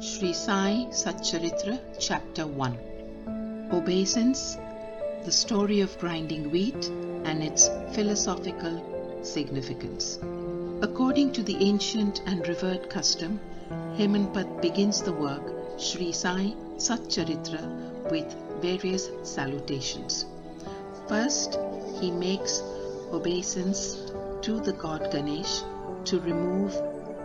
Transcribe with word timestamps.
Sri 0.00 0.32
Sai 0.32 0.88
Satcharitra, 0.90 1.78
Chapter 2.00 2.48
1 2.48 3.68
Obeisance, 3.70 4.58
the 5.24 5.30
story 5.30 5.82
of 5.82 5.96
grinding 6.00 6.50
wheat 6.50 6.88
and 7.24 7.44
its 7.44 7.70
philosophical 7.92 8.82
significance. 9.22 10.18
According 10.82 11.30
to 11.34 11.44
the 11.44 11.54
ancient 11.64 12.22
and 12.26 12.48
revered 12.48 12.90
custom, 12.90 13.38
Hemadpant 13.96 14.60
begins 14.60 15.00
the 15.00 15.12
work 15.12 15.54
Sri 15.78 16.10
Sai 16.10 16.54
Satcharitra 16.76 18.10
with 18.10 18.34
various 18.60 19.10
salutations. 19.22 20.26
First, 21.06 21.56
he 22.00 22.10
makes 22.10 22.64
obeisance 23.12 24.10
to 24.42 24.58
the 24.58 24.72
god 24.72 25.12
Ganesh 25.12 25.62
to 26.06 26.18
remove 26.18 26.76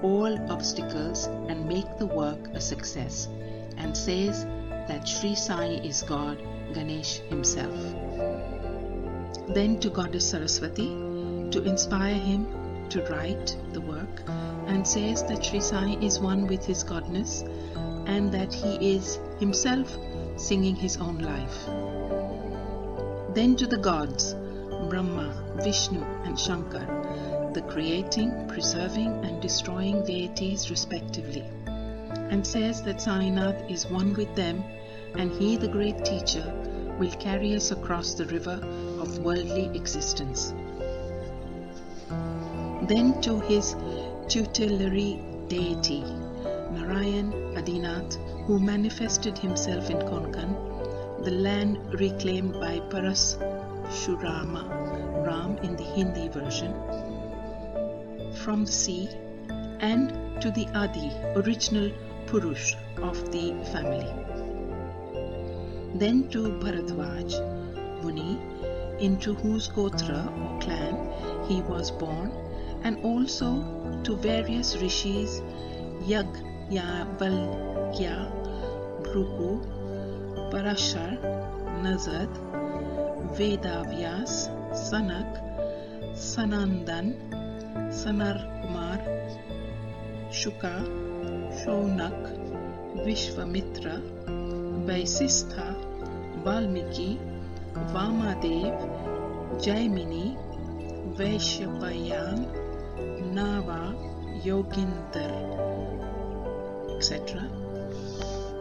all 0.04 0.38
obstacles 0.52 1.26
and 1.48 1.68
make 1.68 1.98
the 1.98 2.06
work 2.06 2.50
a 2.54 2.62
success, 2.62 3.30
and 3.78 3.96
says 3.96 4.46
that 4.88 5.08
Sri 5.08 5.34
Sai 5.34 5.80
is 5.84 6.04
God 6.04 6.38
Ganesh 6.74 7.20
himself. 7.30 7.76
Then 9.48 9.80
to 9.80 9.90
Goddess 9.90 10.30
Saraswati 10.30 10.90
to 11.52 11.64
inspire 11.64 12.16
him 12.16 12.48
to 12.90 13.02
write 13.06 13.56
the 13.72 13.82
work, 13.82 14.22
and 14.68 14.88
says 14.88 15.24
that 15.24 15.46
Sri 15.46 15.60
Sai 15.60 15.98
is 16.02 16.20
one 16.20 16.48
with 16.48 16.66
his 16.66 16.84
godness 16.84 17.44
and 18.08 18.32
that 18.32 18.54
he 18.54 18.96
is 18.96 19.20
himself 19.40 19.98
singing 20.36 20.76
his 20.76 20.98
own 20.98 21.20
life. 21.20 21.66
Then 23.34 23.56
to 23.56 23.68
the 23.68 23.78
gods, 23.78 24.34
Brahma, 24.90 25.34
Vishnu, 25.64 26.04
and 26.26 26.40
Shankar, 26.40 26.86
the 27.54 27.62
creating, 27.62 28.48
preserving, 28.48 29.24
and 29.26 29.42
destroying 29.42 30.04
deities 30.06 30.70
respectively, 30.70 31.44
and 32.32 32.46
says 32.46 32.82
that 32.84 32.98
Sainath 32.98 33.70
is 33.70 33.86
one 33.86 34.14
with 34.14 34.34
them, 34.36 34.64
and 35.16 35.32
he, 35.32 35.56
the 35.56 35.68
great 35.68 36.04
teacher, 36.04 36.44
will 37.00 37.12
carry 37.12 37.56
us 37.56 37.72
across 37.72 38.14
the 38.14 38.26
river 38.26 38.60
of 39.00 39.20
worldly 39.20 39.70
existence. 39.76 40.54
Then 42.88 43.22
to 43.22 43.40
his 43.42 43.76
tutelary 44.28 45.20
deity, 45.48 46.02
Narayan 46.72 47.32
Adinath, 47.56 48.16
who 48.46 48.60
manifested 48.60 49.38
himself 49.38 49.90
in 49.90 49.98
Konkan, 49.98 51.24
the 51.24 51.32
land 51.32 51.78
reclaimed 51.94 52.54
by 52.54 52.80
Paras 52.90 53.38
Shurama, 53.90 54.64
Ram 55.26 55.58
in 55.60 55.76
the 55.76 55.84
Hindi 55.84 56.28
version, 56.28 56.74
from 58.44 58.66
the 58.66 58.72
sea, 58.72 59.10
and 59.80 60.12
to 60.42 60.52
the 60.52 60.68
Adi, 60.76 61.12
original 61.36 61.92
Purush 62.26 62.76
of 63.02 63.32
the 63.32 63.54
family. 63.72 64.12
Then 65.96 66.28
to 66.30 66.40
Bharadwaj, 66.64 67.32
Muni, 68.04 68.40
into 69.00 69.34
whose 69.34 69.68
Gotra 69.70 70.22
or 70.42 70.60
clan 70.62 70.96
he 71.48 71.62
was 71.62 71.92
born, 71.92 72.32
and 72.84 73.04
also 73.06 73.50
to 74.04 74.16
various 74.18 74.76
rishis, 74.78 75.42
Yag, 76.12 76.32
Yavalkya, 76.70 78.16
Bhrugu, 79.04 79.52
Parashar, 80.52 81.18
Narad, 81.84 82.34
Vedavyas, 83.38 84.50
Sanak, 84.74 85.32
Sanandan, 86.14 87.43
Sanat 87.74 88.38
Kumar 88.62 89.00
Shuka 90.40 90.74
Shaunak 91.60 93.04
Vishwamitra 93.06 93.92
Vashishtha 94.88 95.66
Valmiki 96.46 97.08
वामादेव 97.94 99.58
Jaimini 99.64 100.26
वैश्यपयान 101.20 102.46
Nawa 103.38 103.82
Yoginder 104.46 105.34
etcetera 106.96 107.44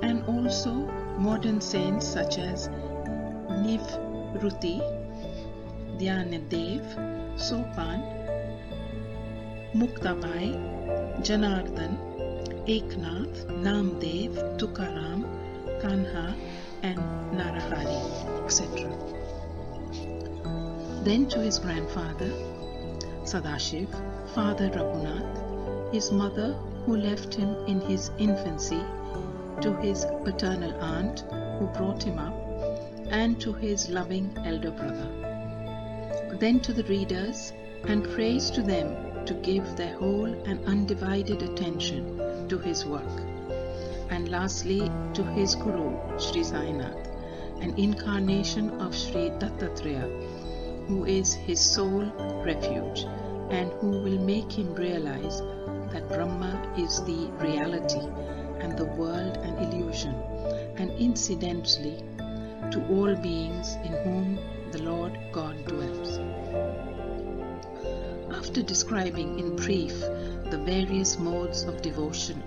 and 0.08 0.24
also 0.36 0.74
modern 1.26 1.58
saint 1.68 2.00
such 2.02 2.38
as 2.38 2.66
Nivritti 4.42 4.78
Dhyan 5.98 6.30
Dev 6.50 6.94
Sopan 7.48 8.00
Muktabai, 9.74 10.52
Janardhan, 11.22 11.96
Eknath, 12.66 13.46
Namdev, 13.64 14.58
Tukaram, 14.58 15.24
Kanha, 15.80 16.36
and 16.82 16.98
Narahari, 17.32 18.44
etc. 18.44 18.92
Then 21.04 21.26
to 21.30 21.40
his 21.40 21.58
grandfather, 21.58 22.30
Sadashiv, 23.24 23.88
Father 24.34 24.68
Raghunath, 24.68 25.94
his 25.94 26.12
mother 26.12 26.52
who 26.84 26.98
left 26.98 27.32
him 27.32 27.56
in 27.66 27.80
his 27.80 28.10
infancy, 28.18 28.82
to 29.62 29.74
his 29.80 30.04
paternal 30.22 30.74
aunt 30.82 31.20
who 31.58 31.66
brought 31.68 32.02
him 32.02 32.18
up, 32.18 32.34
and 33.10 33.40
to 33.40 33.54
his 33.54 33.88
loving 33.88 34.36
elder 34.44 34.70
brother. 34.70 35.08
Then 36.38 36.60
to 36.60 36.74
the 36.74 36.84
readers, 36.84 37.54
and 37.84 38.04
praise 38.04 38.50
to 38.50 38.62
them 38.62 39.11
to 39.26 39.34
give 39.34 39.76
their 39.76 39.94
whole 39.96 40.32
and 40.46 40.64
undivided 40.66 41.42
attention 41.42 42.48
to 42.48 42.58
his 42.58 42.84
work. 42.84 43.20
And 44.10 44.28
lastly, 44.28 44.90
to 45.14 45.24
his 45.24 45.54
Guru, 45.54 45.96
Sri 46.18 46.42
Sainath, 46.42 47.08
an 47.62 47.74
incarnation 47.78 48.70
of 48.80 48.94
Sri 48.96 49.30
Dattatreya, 49.30 50.86
who 50.88 51.04
is 51.04 51.32
his 51.32 51.60
sole 51.60 52.06
refuge 52.44 53.04
and 53.50 53.70
who 53.80 53.90
will 53.90 54.18
make 54.18 54.50
him 54.50 54.74
realize 54.74 55.40
that 55.92 56.08
Brahma 56.08 56.74
is 56.76 57.02
the 57.04 57.30
reality 57.38 58.06
and 58.60 58.76
the 58.76 58.84
world 58.84 59.36
an 59.38 59.56
illusion, 59.64 60.14
and 60.76 60.90
incidentally 60.92 62.02
to 62.70 62.84
all 62.90 63.14
beings 63.16 63.74
in 63.84 63.92
whom 64.04 64.38
the 64.72 64.82
Lord 64.82 65.18
God 65.32 65.64
dwells. 65.66 66.18
After 68.34 68.62
describing 68.62 69.38
in 69.38 69.56
brief 69.56 70.00
the 70.00 70.58
various 70.64 71.18
modes 71.18 71.64
of 71.64 71.82
devotion 71.82 72.42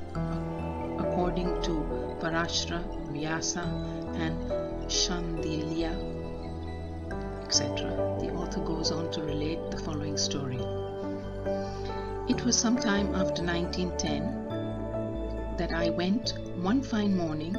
according 1.00 1.62
to 1.62 1.86
Parashara, 2.20 2.82
Vyasa, 3.12 3.62
and 4.16 4.36
Shandilya, 4.90 5.94
etc., 7.46 8.18
the 8.20 8.34
author 8.34 8.62
goes 8.62 8.92
on 8.92 9.12
to 9.12 9.22
relate 9.22 9.60
the 9.70 9.78
following 9.78 10.18
story. 10.18 10.60
It 12.28 12.44
was 12.44 12.58
some 12.58 12.78
time 12.78 13.14
after 13.14 13.44
1910 13.44 15.56
that 15.58 15.72
I 15.72 15.92
went 15.92 16.34
one 16.58 16.82
fine 16.82 17.16
morning 17.16 17.54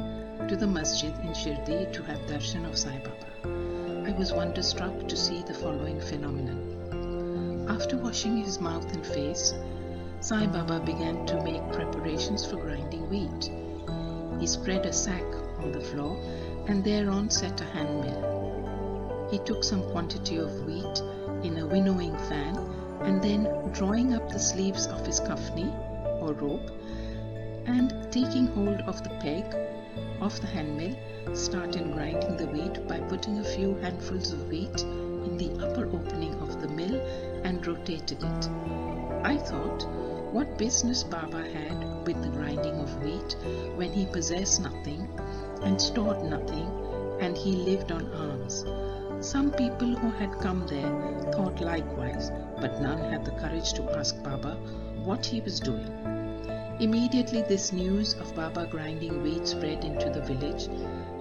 to 0.47 0.55
the 0.55 0.67
masjid 0.67 1.13
in 1.23 1.33
Shirdi 1.33 1.91
to 1.93 2.03
have 2.03 2.19
darshan 2.27 2.65
of 2.67 2.77
Sai 2.77 2.99
Baba. 2.99 3.15
I 4.07 4.11
was 4.11 4.33
wonderstruck 4.33 5.07
to 5.07 5.15
see 5.15 5.43
the 5.43 5.53
following 5.53 5.99
phenomenon. 5.99 6.66
After 7.69 7.97
washing 7.97 8.37
his 8.37 8.61
mouth 8.61 8.93
and 8.93 9.05
face, 9.05 9.53
Sai 10.21 10.47
Baba 10.47 10.79
began 10.79 11.25
to 11.25 11.43
make 11.43 11.71
preparations 11.71 12.45
for 12.45 12.55
grinding 12.55 13.09
wheat. 13.09 13.51
He 14.39 14.47
spread 14.47 14.85
a 14.85 14.93
sack 14.93 15.25
on 15.59 15.71
the 15.71 15.81
floor 15.81 16.17
and 16.67 16.83
thereon 16.83 17.29
set 17.29 17.59
a 17.61 17.65
hand 17.65 18.01
mill. 18.01 19.27
He 19.29 19.39
took 19.39 19.63
some 19.63 19.83
quantity 19.91 20.37
of 20.37 20.65
wheat 20.65 21.01
in 21.43 21.57
a 21.57 21.67
winnowing 21.67 22.17
fan 22.29 22.55
and 23.01 23.21
then 23.21 23.43
drawing 23.73 24.13
up 24.13 24.29
the 24.29 24.39
sleeves 24.39 24.87
of 24.87 25.05
his 25.05 25.19
kafni 25.19 25.69
or 26.21 26.33
robe 26.33 26.71
and 27.65 27.93
taking 28.11 28.47
hold 28.47 28.81
of 28.81 29.03
the 29.03 29.09
peg 29.19 29.45
of 30.21 30.39
the 30.41 30.47
handmill 30.47 30.95
started 31.35 31.93
grinding 31.93 32.37
the 32.37 32.47
wheat 32.47 32.87
by 32.87 32.99
putting 33.01 33.39
a 33.39 33.43
few 33.43 33.75
handfuls 33.75 34.31
of 34.31 34.47
wheat 34.47 34.85
in 35.27 35.37
the 35.37 35.65
upper 35.65 35.85
opening 35.87 36.33
of 36.35 36.61
the 36.61 36.69
mill 36.69 36.95
and 37.43 37.65
rotated 37.67 38.23
it. 38.23 38.49
I 39.23 39.37
thought 39.37 39.83
what 40.31 40.57
business 40.57 41.03
Baba 41.03 41.43
had 41.43 42.07
with 42.07 42.21
the 42.21 42.29
grinding 42.29 42.75
of 42.75 43.03
wheat 43.03 43.35
when 43.75 43.91
he 43.91 44.05
possessed 44.05 44.61
nothing 44.61 45.07
and 45.63 45.81
stored 45.81 46.23
nothing 46.23 46.69
and 47.19 47.35
he 47.35 47.51
lived 47.51 47.91
on 47.91 48.13
alms. 48.13 48.63
Some 49.19 49.51
people 49.51 49.95
who 49.95 50.11
had 50.11 50.39
come 50.39 50.65
there 50.67 50.91
thought 51.33 51.59
likewise, 51.59 52.31
but 52.61 52.81
none 52.81 52.99
had 53.11 53.25
the 53.25 53.31
courage 53.31 53.73
to 53.73 53.97
ask 53.97 54.21
Baba 54.23 54.55
what 55.03 55.25
he 55.25 55.41
was 55.41 55.59
doing. 55.59 55.91
Immediately, 56.79 57.41
this 57.41 57.73
news 57.73 58.13
of 58.13 58.35
Baba 58.35 58.67
grinding 58.69 59.23
wheat 59.23 59.47
spread 59.47 59.83
into 59.83 60.09
the 60.09 60.21
village, 60.21 60.67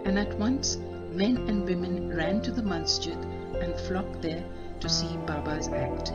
and 0.05 0.19
at 0.19 0.39
once 0.39 0.77
men 1.11 1.39
and 1.49 1.65
women 1.65 2.15
ran 2.15 2.43
to 2.43 2.53
the 2.53 2.63
masjid 2.63 3.17
and 3.63 3.79
flocked 3.81 4.23
there 4.23 4.45
to 4.81 4.89
see 4.89 5.17
Baba's 5.27 5.69
act. 5.69 6.13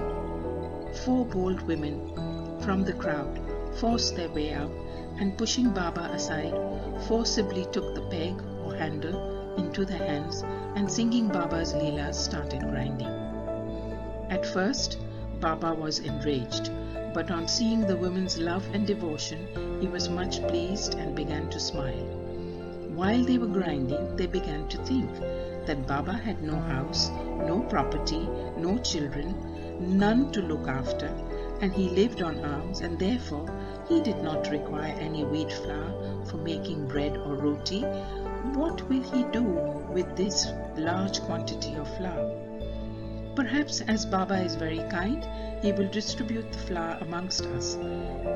Four 1.04 1.26
bold 1.26 1.62
women 1.62 2.60
from 2.62 2.84
the 2.84 2.94
crowd 2.94 3.40
forced 3.80 4.16
their 4.16 4.30
way 4.30 4.54
out 4.54 4.72
and 5.20 5.38
pushing 5.38 5.70
Baba 5.72 6.12
aside, 6.14 6.54
forcibly 7.08 7.66
took 7.72 7.96
the 7.96 8.08
peg 8.10 8.42
or 8.64 8.76
handle 8.76 9.56
into 9.58 9.86
their 9.86 9.98
hands 9.98 10.44
and 10.76 10.92
singing 10.92 11.28
Baba's 11.28 11.74
Leelas 11.74 12.16
started 12.16 12.62
grinding. 12.62 13.08
At 14.30 14.46
first, 14.46 14.98
Baba 15.40 15.74
was 15.74 16.00
enraged, 16.00 16.72
but 17.14 17.32
on 17.32 17.48
seeing 17.48 17.82
the 17.82 17.98
women's 17.98 18.38
love 18.38 18.66
and 18.74 18.88
devotion, 18.88 19.48
he 19.82 19.88
was 19.88 20.08
much 20.08 20.42
pleased 20.48 20.96
and 20.96 21.16
began 21.16 21.50
to 21.50 21.60
smile. 21.60 22.06
While 22.94 23.24
they 23.24 23.38
were 23.38 23.48
grinding, 23.48 24.16
they 24.16 24.28
began 24.28 24.68
to 24.70 24.78
think 24.86 25.10
that 25.66 25.88
Baba 25.88 26.14
had 26.14 26.42
no 26.42 26.56
house, 26.56 27.10
no 27.46 27.62
property, 27.62 28.28
no 28.58 28.78
children, 28.80 29.36
none 29.80 30.32
to 30.32 30.42
look 30.42 30.68
after, 30.68 31.08
and 31.62 31.74
he 31.74 31.90
lived 31.90 32.22
on 32.22 32.44
alms, 32.44 32.82
and 32.82 32.98
therefore 32.98 33.48
he 33.88 34.02
did 34.02 34.22
not 34.24 34.50
require 34.50 34.96
any 35.00 35.24
wheat 35.24 35.52
flour 35.52 36.26
for 36.26 36.38
making 36.38 36.88
bread 36.88 37.18
or 37.18 37.36
roti. 37.36 37.82
What 38.54 38.88
will 38.90 39.04
he 39.04 39.24
do 39.32 39.44
with 39.44 40.16
this 40.16 40.48
large 40.76 41.22
quantity 41.22 41.76
of 41.76 41.88
flour? 41.98 42.38
Perhaps 43.36 43.82
as 43.82 44.06
Baba 44.06 44.42
is 44.44 44.56
very 44.56 44.84
kind, 44.90 45.26
he 45.62 45.72
will 45.72 45.88
distribute 45.90 46.52
the 46.52 46.58
flour 46.58 46.98
amongst 47.02 47.46
us. 47.46 47.78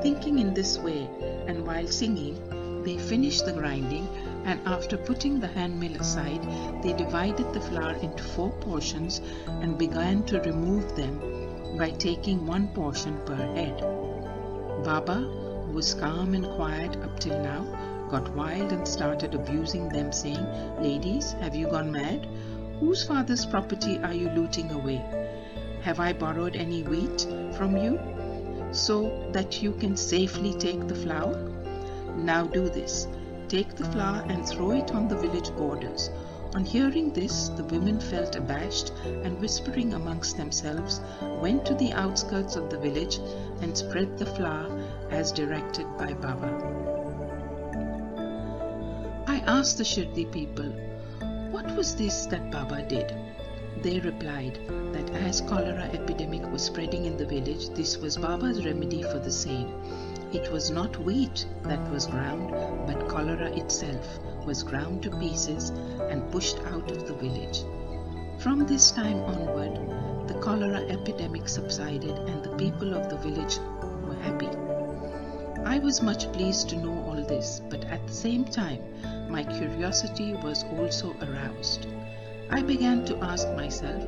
Thinking 0.02 0.38
in 0.38 0.54
this 0.54 0.78
way, 0.78 1.08
and 1.46 1.66
while 1.66 1.86
singing, 1.86 2.82
they 2.82 2.96
finished 2.96 3.44
the 3.44 3.52
grinding, 3.52 4.08
and 4.46 4.60
after 4.64 4.96
putting 4.96 5.40
the 5.40 5.48
hand 5.48 5.78
mill 5.78 5.94
aside, 6.00 6.42
they 6.80 6.92
divided 6.92 7.52
the 7.52 7.60
flour 7.60 7.94
into 7.96 8.22
four 8.22 8.52
portions 8.60 9.20
and 9.48 9.76
began 9.76 10.22
to 10.22 10.40
remove 10.42 10.94
them 10.94 11.76
by 11.76 11.90
taking 11.90 12.46
one 12.46 12.68
portion 12.68 13.18
per 13.26 13.34
head. 13.34 13.80
Baba, 14.84 15.16
who 15.16 15.72
was 15.72 15.94
calm 15.94 16.34
and 16.34 16.46
quiet 16.54 16.94
up 17.02 17.18
till 17.18 17.42
now, 17.42 17.64
got 18.08 18.32
wild 18.36 18.70
and 18.70 18.86
started 18.86 19.34
abusing 19.34 19.88
them, 19.88 20.12
saying, 20.12 20.46
Ladies, 20.80 21.32
have 21.40 21.56
you 21.56 21.66
gone 21.66 21.90
mad? 21.90 22.28
Whose 22.78 23.02
father's 23.02 23.44
property 23.44 23.98
are 23.98 24.14
you 24.14 24.28
looting 24.30 24.70
away? 24.70 25.04
Have 25.82 25.98
I 25.98 26.12
borrowed 26.12 26.54
any 26.54 26.84
wheat 26.84 27.26
from 27.56 27.76
you 27.76 27.98
so 28.70 29.28
that 29.32 29.60
you 29.60 29.72
can 29.72 29.96
safely 29.96 30.54
take 30.54 30.86
the 30.86 30.94
flour? 30.94 31.34
Now 32.16 32.44
do 32.44 32.68
this 32.68 33.08
take 33.48 33.74
the 33.76 33.84
flour 33.86 34.24
and 34.28 34.46
throw 34.46 34.72
it 34.72 34.92
on 34.92 35.08
the 35.08 35.16
village 35.16 35.50
borders. 35.56 36.10
On 36.54 36.64
hearing 36.64 37.12
this, 37.12 37.48
the 37.50 37.64
women 37.64 38.00
felt 38.00 38.34
abashed 38.34 38.92
and, 39.04 39.38
whispering 39.40 39.94
amongst 39.94 40.36
themselves, 40.36 41.00
went 41.40 41.66
to 41.66 41.74
the 41.74 41.92
outskirts 41.92 42.56
of 42.56 42.70
the 42.70 42.78
village 42.78 43.18
and 43.60 43.76
spread 43.76 44.16
the 44.16 44.26
flour 44.26 44.70
as 45.10 45.32
directed 45.32 45.86
by 45.98 46.14
Baba. 46.14 46.50
I 49.26 49.38
asked 49.40 49.78
the 49.78 49.84
Shirdi 49.84 50.24
people, 50.32 50.72
What 51.50 51.76
was 51.76 51.94
this 51.94 52.26
that 52.26 52.50
Baba 52.50 52.82
did? 52.82 53.14
They 53.82 54.00
replied 54.00 54.58
that 54.92 55.10
as 55.10 55.42
cholera 55.42 55.90
epidemic 55.92 56.50
was 56.50 56.62
spreading 56.62 57.04
in 57.04 57.18
the 57.18 57.26
village, 57.26 57.68
this 57.70 57.98
was 57.98 58.16
Baba's 58.16 58.64
remedy 58.64 59.02
for 59.02 59.18
the 59.18 59.30
same. 59.30 59.68
It 60.32 60.50
was 60.50 60.70
not 60.70 60.98
wheat 60.98 61.46
that 61.62 61.90
was 61.90 62.06
oh. 62.06 62.10
ground, 62.10 62.50
but 62.86 63.08
cholera 63.08 63.50
itself 63.56 64.18
was 64.44 64.62
ground 64.62 65.04
to 65.04 65.10
pieces 65.18 65.70
and 66.10 66.30
pushed 66.32 66.58
out 66.66 66.90
of 66.90 67.06
the 67.06 67.14
village. 67.14 67.62
From 68.38 68.66
this 68.66 68.90
time 68.90 69.22
onward, 69.22 70.28
the 70.28 70.34
cholera 70.34 70.80
epidemic 70.88 71.48
subsided 71.48 72.18
and 72.28 72.42
the 72.42 72.56
people 72.56 72.92
of 72.92 73.08
the 73.08 73.16
village 73.18 73.58
were 74.04 74.16
happy. 74.22 74.48
I 75.64 75.78
was 75.78 76.02
much 76.02 76.30
pleased 76.32 76.68
to 76.70 76.76
know 76.76 77.04
all 77.04 77.24
this, 77.24 77.62
but 77.70 77.84
at 77.84 78.06
the 78.06 78.12
same 78.12 78.44
time, 78.44 78.80
my 79.28 79.44
curiosity 79.44 80.34
was 80.34 80.64
also 80.78 81.14
aroused. 81.22 81.86
I 82.50 82.62
began 82.62 83.04
to 83.06 83.16
ask 83.24 83.48
myself, 83.54 84.04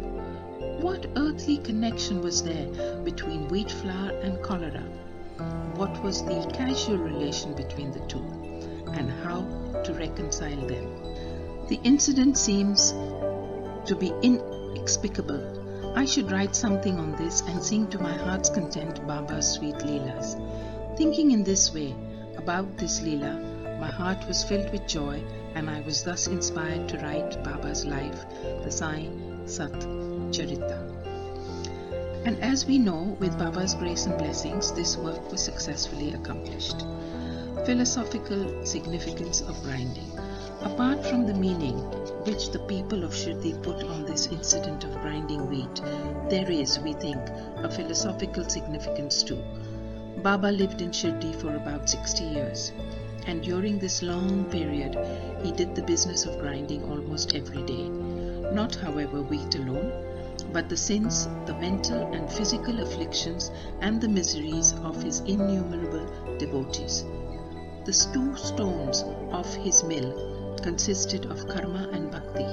what 0.81 1.07
earthly 1.17 1.59
connection 1.59 2.21
was 2.21 2.43
there 2.43 2.67
between 3.05 3.49
wheat 3.49 3.71
flour 3.71 4.11
and 4.21 4.43
cholera? 4.43 4.85
What 5.77 6.03
was 6.03 6.25
the 6.25 6.51
casual 6.53 6.99
relation 6.99 7.55
between 7.55 7.93
the 7.93 8.01
two 8.01 8.25
and 8.95 9.11
how 9.23 9.41
to 9.85 9.95
reconcile 9.95 10.67
them. 10.67 11.67
The 11.69 11.81
incident 11.85 12.37
seems 12.37 12.93
to 13.87 13.97
be 13.99 14.13
inexplicable. 14.23 15.95
I 15.97 16.05
should 16.05 16.31
write 16.31 16.57
something 16.57 16.99
on 16.99 17.17
this 17.17 17.43
and 17.43 17.63
sing 17.63 17.89
to 17.89 17.99
my 17.99 18.13
heart's 18.13 18.51
content 18.51 19.07
Baba's 19.07 19.53
sweet 19.53 19.77
Leelas. 19.77 20.37
Thinking 20.97 21.31
in 21.31 21.45
this 21.45 21.73
way 21.73 21.95
about 22.37 22.77
this 22.77 23.01
Leela, 23.01 23.81
my 23.81 23.91
heart 23.91 24.27
was 24.27 24.45
filled 24.45 24.71
with 24.73 24.87
joy 24.87 25.23
and 25.55 25.71
I 25.71 25.81
was 25.81 26.03
thus 26.03 26.27
inspired 26.27 26.89
to 26.89 26.99
write 26.99 27.43
Baba's 27.45 27.85
life, 27.85 28.25
the 28.65 28.71
Sai 28.71 29.09
Sat 29.47 29.73
Charita. 30.31 30.98
And 32.25 32.39
as 32.43 32.67
we 32.67 32.79
know, 32.79 33.17
with 33.21 33.39
Baba's 33.39 33.75
grace 33.75 34.07
and 34.07 34.19
blessings, 34.19 34.73
this 34.73 34.97
work 34.97 35.31
was 35.31 35.43
successfully 35.43 36.13
accomplished. 36.13 36.85
Philosophical 37.65 38.65
significance 38.67 39.41
of 39.41 39.63
grinding. 39.63 40.11
Apart 40.63 41.07
from 41.07 41.27
the 41.27 41.35
meaning 41.35 41.77
which 42.25 42.51
the 42.51 42.59
people 42.61 43.05
of 43.05 43.13
Shirdi 43.13 43.63
put 43.63 43.85
on 43.85 44.05
this 44.05 44.27
incident 44.27 44.85
of 44.85 45.01
grinding 45.03 45.49
wheat, 45.49 45.81
there 46.29 46.51
is, 46.51 46.79
we 46.81 46.95
think, 46.95 47.21
a 47.59 47.71
philosophical 47.71 48.49
significance 48.49 49.23
too. 49.23 49.43
Baba 50.23 50.49
lived 50.49 50.83
in 50.83 50.91
Shirdi 50.91 51.33
for 51.41 51.55
about 51.55 51.89
60 51.89 52.25
years, 52.25 52.73
and 53.27 53.43
during 53.43 53.79
this 53.79 54.03
long 54.03 54.45
period, 54.47 54.99
he 55.45 55.53
did 55.53 55.75
the 55.75 55.83
business 55.83 56.27
of 56.27 56.41
grinding 56.41 56.83
almost 56.85 57.35
every 57.35 57.63
day. 57.63 57.89
Not, 57.89 58.75
however, 58.75 59.23
wheat 59.23 59.55
alone, 59.55 59.93
but 60.53 60.69
the 60.69 60.77
sins, 60.77 61.29
the 61.47 61.55
mental 61.55 62.13
and 62.15 62.31
physical 62.31 62.81
afflictions, 62.81 63.51
and 63.81 64.01
the 64.01 64.09
miseries 64.09 64.73
of 64.85 65.03
his 65.03 65.21
innumerable 65.21 66.37
devotees. 66.39 67.05
The 67.85 67.93
two 68.13 68.37
stones 68.37 69.05
of 69.31 69.53
his 69.55 69.83
mill 69.85 70.59
consisted 70.63 71.27
of 71.27 71.47
karma 71.49 71.89
and 71.93 72.11
bhakti, 72.11 72.47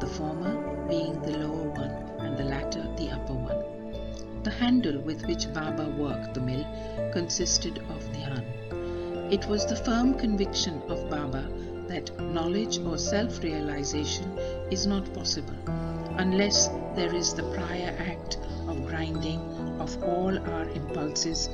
the 0.00 0.06
former 0.06 0.86
being 0.88 1.20
the 1.22 1.38
lower 1.38 1.68
one 1.70 1.90
and 2.20 2.36
the 2.36 2.44
latter 2.44 2.82
the 2.96 3.10
upper 3.10 3.34
one. 3.34 4.42
The 4.42 4.50
handle 4.50 5.00
with 5.00 5.26
which 5.26 5.52
Baba 5.52 5.88
worked 5.98 6.34
the 6.34 6.40
mill 6.40 6.66
consisted 7.12 7.78
of 7.78 8.02
dhyan. 8.12 9.32
It 9.32 9.46
was 9.46 9.66
the 9.66 9.76
firm 9.76 10.14
conviction 10.14 10.82
of 10.88 11.10
Baba 11.10 11.48
that 11.88 12.18
knowledge 12.20 12.78
or 12.78 12.98
self 12.98 13.42
realization 13.42 14.38
is 14.70 14.86
not 14.86 15.12
possible 15.14 15.87
unless 16.18 16.68
there 16.94 17.14
is 17.14 17.32
the 17.32 17.44
prior 17.54 17.94
act 17.98 18.38
of 18.66 18.86
grinding 18.86 19.40
of 19.80 20.02
all 20.02 20.36
our 20.50 20.68
impulses, 20.70 21.48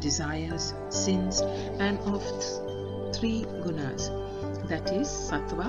desires, 0.00 0.74
sins, 0.88 1.40
and 1.80 1.98
of 2.14 2.22
th- 2.22 3.16
three 3.16 3.44
gunas 3.64 4.08
that 4.68 4.92
is, 4.92 5.08
sattva, 5.08 5.68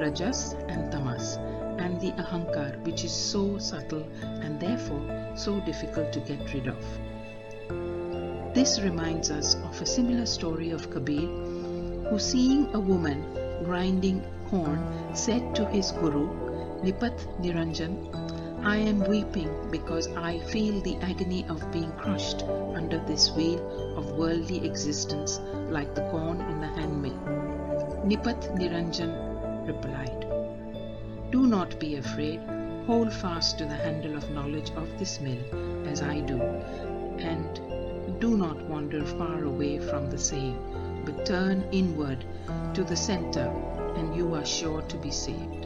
rajas, 0.00 0.54
and 0.68 0.92
tamas, 0.92 1.36
and 1.78 2.00
the 2.00 2.12
ahankar, 2.22 2.80
which 2.84 3.02
is 3.04 3.12
so 3.12 3.58
subtle 3.58 4.06
and 4.22 4.60
therefore 4.60 5.32
so 5.34 5.58
difficult 5.60 6.12
to 6.12 6.20
get 6.20 6.54
rid 6.54 6.68
of. 6.68 6.84
This 8.54 8.80
reminds 8.80 9.32
us 9.32 9.56
of 9.56 9.82
a 9.82 9.86
similar 9.86 10.26
story 10.26 10.70
of 10.70 10.88
Kabir, 10.90 11.26
who, 12.08 12.18
seeing 12.20 12.72
a 12.74 12.78
woman 12.78 13.24
grinding 13.64 14.22
corn, 14.48 14.78
said 15.14 15.54
to 15.56 15.66
his 15.66 15.90
guru, 15.90 16.53
Nipat 16.84 17.16
Niranjan, 17.40 17.94
I 18.62 18.76
am 18.76 19.08
weeping 19.08 19.48
because 19.70 20.06
I 20.08 20.38
feel 20.40 20.82
the 20.82 20.96
agony 20.96 21.46
of 21.48 21.72
being 21.72 21.90
crushed 21.92 22.42
under 22.42 22.98
this 23.06 23.30
wheel 23.32 23.96
of 23.96 24.12
worldly 24.18 24.66
existence 24.66 25.40
like 25.70 25.94
the 25.94 26.06
corn 26.10 26.42
in 26.42 26.60
the 26.60 26.66
handmill. 26.66 27.18
Nipat 28.04 28.58
Niranjan 28.58 29.66
replied, 29.66 30.26
Do 31.32 31.46
not 31.46 31.80
be 31.80 31.96
afraid, 31.96 32.40
hold 32.86 33.14
fast 33.14 33.56
to 33.58 33.64
the 33.64 33.80
handle 33.86 34.14
of 34.18 34.30
knowledge 34.32 34.70
of 34.72 34.98
this 34.98 35.22
mill 35.22 35.42
as 35.88 36.02
I 36.02 36.20
do, 36.20 36.38
and 36.38 38.20
do 38.20 38.36
not 38.36 38.62
wander 38.68 39.06
far 39.06 39.42
away 39.42 39.78
from 39.78 40.10
the 40.10 40.18
same, 40.18 40.58
but 41.06 41.24
turn 41.24 41.64
inward 41.72 42.26
to 42.74 42.84
the 42.84 42.96
center, 42.96 43.48
and 43.96 44.14
you 44.14 44.34
are 44.34 44.44
sure 44.44 44.82
to 44.82 44.98
be 44.98 45.10
saved 45.10 45.64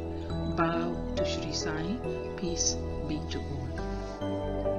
bow 0.58 0.92
to 1.14 1.24
Sri 1.24 1.52
Sai. 1.52 1.86
Peace 2.36 2.74
be 3.06 3.20
to 3.30 3.38
all. 3.38 3.67